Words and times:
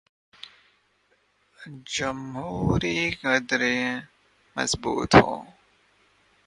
جمہوری 1.93 2.99
قدریں 3.21 4.01
مضبوط 4.57 5.15
ہوں۔ 5.15 5.41